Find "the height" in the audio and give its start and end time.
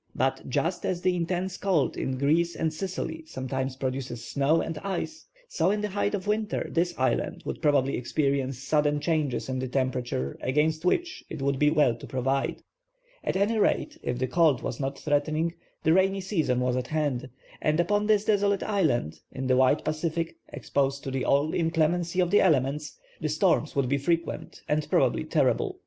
5.81-6.15